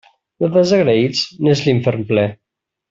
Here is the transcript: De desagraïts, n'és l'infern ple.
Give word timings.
De 0.45 0.49
desagraïts, 0.55 1.21
n'és 1.49 1.65
l'infern 1.69 2.11
ple. 2.13 2.29